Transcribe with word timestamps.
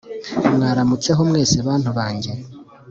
mwaramutseho 0.55 1.21
mwese 1.29 1.55
bantu 1.67 1.89
bange 1.97 2.31